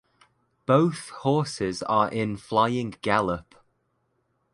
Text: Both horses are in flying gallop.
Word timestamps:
Both 0.65 1.09
horses 1.09 1.83
are 1.83 2.09
in 2.09 2.35
flying 2.35 2.95
gallop. 3.03 3.53